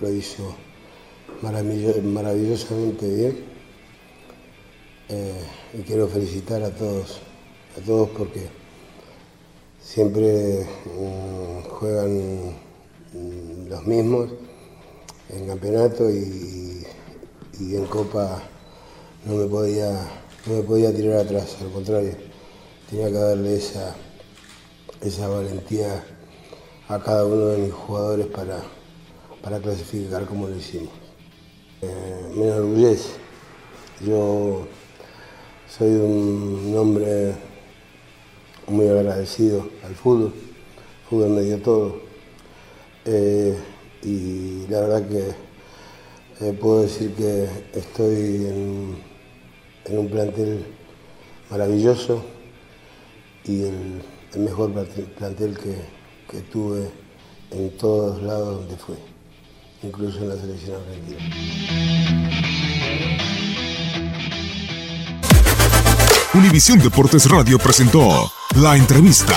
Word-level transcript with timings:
Lo 0.00 0.10
hizo 0.12 0.54
maravillo- 1.42 2.00
maravillosamente 2.02 3.06
bien. 3.14 3.38
Eh, 5.10 5.42
y 5.74 5.82
quiero 5.82 6.06
felicitar 6.08 6.62
a 6.62 6.70
todos, 6.70 7.20
a 7.76 7.84
todos 7.84 8.10
porque 8.10 8.46
siempre 9.82 10.66
mm, 10.84 11.68
juegan 11.70 12.18
mm, 13.14 13.68
los 13.68 13.86
mismos 13.86 14.28
en 15.30 15.46
campeonato 15.46 16.10
y, 16.10 16.86
y 17.60 17.76
en 17.76 17.86
copa 17.86 18.42
no 19.26 19.34
me 19.34 19.46
podía 19.46 19.92
no 20.46 20.54
me 20.54 20.62
podía 20.62 20.94
tirar 20.94 21.18
atrás, 21.20 21.56
al 21.60 21.70
contrario, 21.70 22.12
tenía 22.88 23.06
que 23.08 23.12
darle 23.12 23.56
esa, 23.56 23.94
esa 25.02 25.28
valentía 25.28 26.02
a 26.88 26.98
cada 27.02 27.26
uno 27.26 27.46
de 27.48 27.58
mis 27.58 27.72
jugadores 27.74 28.26
para, 28.28 28.62
para 29.42 29.58
clasificar 29.60 30.24
como 30.26 30.48
lo 30.48 30.56
hicimos. 30.56 30.92
Eh, 31.82 32.32
me 32.34 32.44
enorgullece. 32.44 33.10
Yo 34.04 34.66
soy 35.68 35.90
un 35.90 36.74
hombre 36.76 37.34
muy 38.66 38.88
agradecido 38.88 39.68
al 39.84 39.94
fútbol. 39.94 40.34
Fútbol 41.08 41.30
me 41.30 41.42
dio 41.42 41.60
todo. 41.62 42.00
Eh, 43.04 43.56
y 44.02 44.66
la 44.68 44.80
verdad 44.80 45.08
que 45.08 45.48
eh, 46.40 46.52
puedo 46.52 46.82
decir 46.82 47.14
que 47.14 47.48
estoy 47.72 48.46
en, 48.46 49.08
un 49.90 50.08
plantel 50.08 50.66
maravilloso 51.50 52.22
y 53.44 53.62
el, 53.62 54.02
mejor 54.36 54.72
plantel, 54.72 55.04
plantel 55.06 55.56
que, 55.56 55.76
que 56.30 56.42
tuve 56.42 56.90
en 57.50 57.70
todos 57.78 58.22
lados 58.22 58.60
donde 58.60 58.76
fui, 58.76 58.96
incluso 59.82 60.18
en 60.18 60.28
la 60.28 60.36
selección 60.36 60.76
argentina. 60.76 61.18
Univisión 66.34 66.78
Deportes 66.78 67.28
Radio 67.30 67.58
presentó 67.58 68.30
La 68.56 68.76
Entrevista. 68.76 69.36